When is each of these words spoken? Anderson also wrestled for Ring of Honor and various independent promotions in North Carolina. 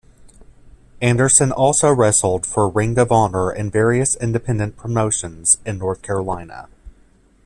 Anderson 0.99 1.51
also 1.51 1.93
wrestled 1.93 2.43
for 2.43 2.67
Ring 2.67 2.97
of 2.97 3.11
Honor 3.11 3.51
and 3.51 3.71
various 3.71 4.15
independent 4.15 4.75
promotions 4.75 5.59
in 5.63 5.77
North 5.77 6.01
Carolina. 6.01 6.69